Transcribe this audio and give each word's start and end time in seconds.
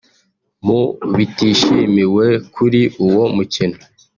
Mu 0.65 0.81
bitishimiwe 1.15 2.25
kuri 2.55 2.81
uwo 3.05 3.23
mukino 3.35 3.77